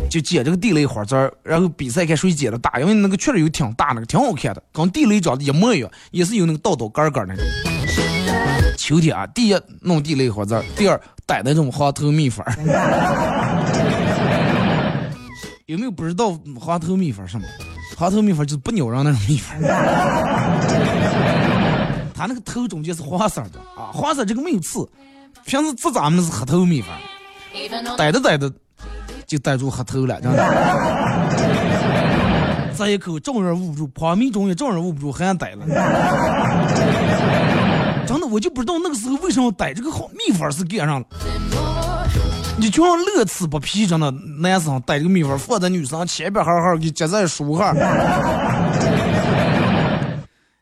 [0.10, 7.44] 就捡这个地雷花籽儿，然后比赛看谁捡的大，因为那个确实有挺大那个，挺好看的，跟地雷长得一模一样，也是有那个道道杆杆儿那种。
[8.78, 12.54] 秋天啊，第一弄地雷花籽儿，第二逮那种黄头蜜蜂儿。
[15.68, 17.46] 有没有不知道黄头蜜蜂什么？
[17.96, 19.62] 黄头蜜蜂就是不咬人那种蜜蜂。
[22.16, 24.90] 它那个头中间是黄色的啊，黄色这个没有刺。
[25.46, 26.90] 平时吃咱们是黑头蜜蜂
[27.98, 28.52] 逮着逮着
[29.30, 30.40] 就逮住黑头了，真的。
[32.76, 35.64] 这一口正人捂不住，旁边中也正人捂不住，还逮了。
[38.08, 41.06] 真的，我就不知道那个时候为什么逮这个好蜜蜂是干上了。
[42.58, 44.10] 你就像乐此不疲，真的，
[44.42, 47.76] 男生逮这个蜜蜂放在女生前边，好好给夹在书上。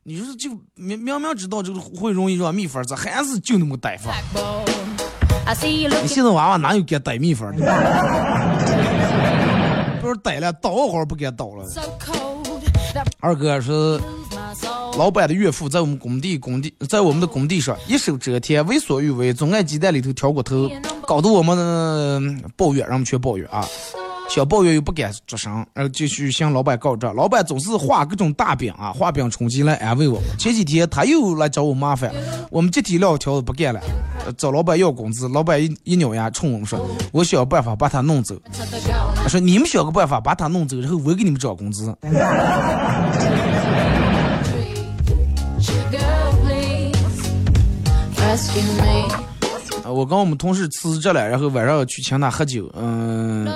[0.04, 4.14] 你说就明明明知道这个会容易让蜜蜂，这还是就那么逮法？
[6.02, 7.66] 你现在娃娃哪有敢逮蜜蜂的？
[10.02, 11.66] 不是逮了，倒一会儿不给倒了。
[13.20, 14.00] 二哥是.
[14.98, 20.68] 老板的岳父，在我们工地工地在我们的工地上一手遮天，为所欲为，总爱鸡蛋里头挑骨头，
[21.06, 22.20] 搞得我们、呃
[22.56, 23.64] 抱怨，让我们全抱怨啊。
[24.30, 27.16] 小抱怨又不敢作声，然后继续向老板告状。
[27.16, 30.22] 老板总是画各种大饼啊，画饼充饥来安慰我。
[30.38, 32.14] 前几天他又来找我麻烦，
[32.52, 33.82] 我们集体撂挑子不干了，
[34.38, 35.28] 找老板要工资。
[35.30, 36.80] 老板一一咬牙冲我们说
[37.12, 38.36] ：“我想办法把他弄走。”
[39.16, 41.96] 他说：“你们想个办法把他弄走，然后我给你们涨工资。”
[49.98, 53.48] 我跟我们同事辞职了，然后晚上要去请他喝酒，嗯.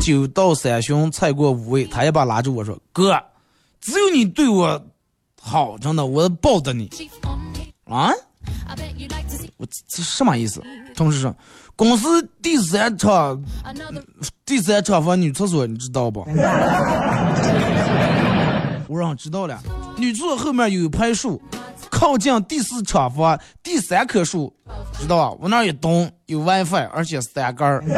[0.00, 3.20] 酒到三巡，菜过五味，他一把拉住我说：“哥，
[3.80, 4.80] 只有你对我
[5.40, 6.88] 好，真的，我抱着你.
[7.84, 8.12] 啊！”
[9.56, 10.62] 我这这什么意思？
[10.94, 11.34] 同事说，
[11.74, 13.42] 公司第三场
[14.46, 16.20] 第三厂房女厕所，你知道不？
[18.86, 19.60] 我让知道了，
[19.96, 21.42] 女厕所后面有一排树，
[21.90, 24.54] 靠近第四厂房第三棵树，
[24.98, 25.36] 知道吧？
[25.40, 27.82] 我那儿一动有 WiFi，而且三根儿。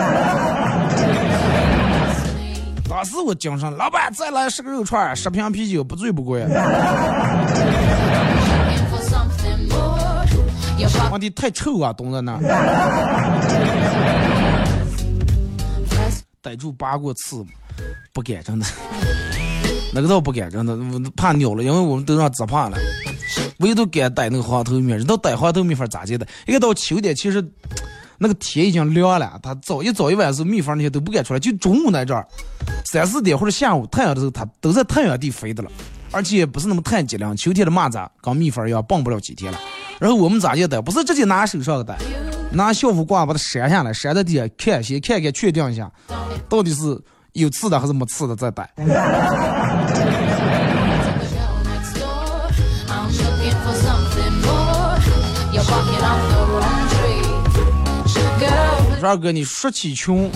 [2.88, 6.43] 当时我精神，老板再来十个肉串，十瓶啤酒，不醉不归。
[6.43, 6.51] looking
[8.91, 10.26] for something more.
[10.76, 12.41] Your pocket 问题太臭啊，冻在那儿，
[16.43, 17.45] 逮住八过刺，
[18.12, 18.66] 不敢真的。
[19.93, 22.76] 那个倒不敢，真的，我怕尿了，因为我们都让自怕了。
[23.61, 26.27] 唯独敢逮那个黄头蜜，人到逮黄头蜜蜂咋接的？
[26.47, 27.47] 一个到秋天，其实
[28.19, 32.27] 那个天已经凉了，它早一早一晚的时候，蜜蜂那些都不敢出来，就中午那阵儿，
[32.85, 35.71] 三四点或者下午太阳的时候，它都在太阳地飞的了，
[36.11, 37.37] 而且不是那么太激亮。
[37.37, 39.59] 秋天的蚂蚱跟蜜蜂一样，蹦不了几天了。
[39.99, 40.81] 然后我们咋接逮？
[40.81, 41.99] 不是直接拿手上逮，
[42.53, 45.91] 拿校服挂把它扇下来，扇在地下看，先看看确定一下，
[46.49, 46.99] 到底是
[47.33, 48.71] 有刺的还是没刺的再逮。
[59.01, 60.31] 说二哥，你说起穷，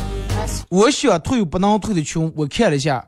[0.70, 3.06] 我想退不能退的穷，我看了一下，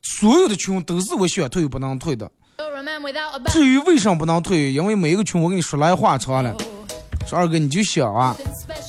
[0.00, 2.30] 所有的群都是我想退又不能退的。
[3.48, 6.54] 至于为什么不能退，因为每一个群，我跟你说来话长了。
[7.26, 8.36] 说二哥，你就想啊，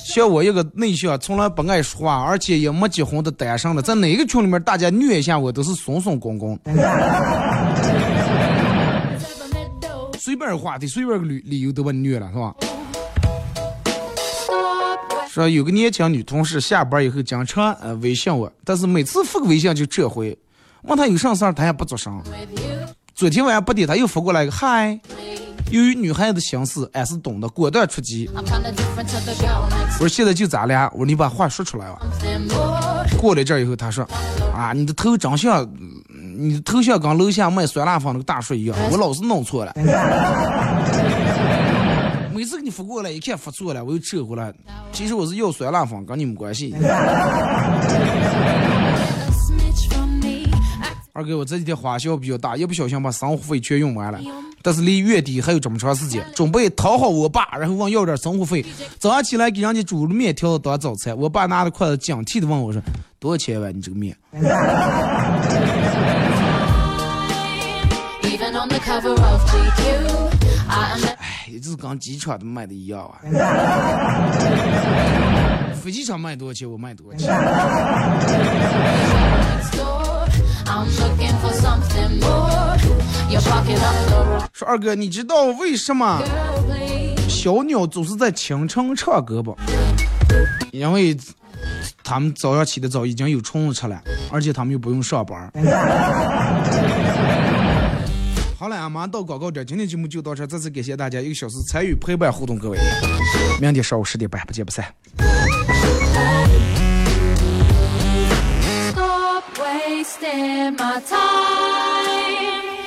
[0.06, 6.56] 像我一个内向，从来不爱说话，而且也没结婚的单身的，在哪个群里面，大家虐一下我都是松松公公，
[10.20, 12.54] 随便话题，随便个理理由都把你虐了，是吧？
[15.28, 20.36] 说有个年轻女同事下班以后经常呃微信我，但是每次发个微信就撤回，
[20.82, 22.20] 问她有啥事儿，她也不做声。
[23.14, 24.98] 昨天晚上八点，她又发过来一个嗨。
[25.70, 28.30] 由于女孩子的心思，俺是懂的，果断出击。
[28.34, 31.98] 我说现在就咱俩，我说你把话说出来吧。
[33.18, 34.08] 过了一阵儿以后，她说
[34.54, 35.68] 啊，你的头长相，
[36.38, 39.74] 你的头像跟楼下卖酸辣粉那个大叔一样，我老是弄错了。
[42.38, 44.54] 每次给你发过来，一看发错了，我又撤回来。
[44.92, 46.72] 其实我是要酸辣粉，跟你没关系。
[51.12, 54.20] 二哥，我这几天花销比较大，一不小心把生活费全用完了。
[54.62, 58.64] 但是离月底还有这么长时间，准备讨好我爸，然后问要点生活费。
[59.00, 62.80] 早上起来给人家煮了面条当早餐，我爸拿着筷子警惕的问我说
[63.18, 63.68] ：“多少钱吧？
[63.72, 64.16] 你这个面
[71.50, 73.18] 也是跟机场的卖的一样啊！
[75.82, 77.28] 飞机场卖多少钱，我卖多少钱。
[84.52, 86.20] 说二哥，你知道为什么
[87.28, 89.56] 小鸟总是在清晨唱歌不？
[90.72, 91.16] 因为
[92.04, 95.50] 他们早上起得早，已经有虫子吃了，而且他们又不用上班。
[98.68, 102.78] 好了，俺马上到广告点，今天节目就到这，再次感谢大家一个小时参与陪伴互动，各位，
[103.58, 104.84] 明天上午十点半不见不散。
[108.90, 111.16] Stop wasting my time.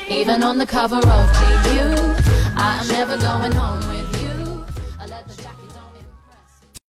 [0.07, 1.97] Even on the cover of GQ.
[2.55, 3.80] I am never going home.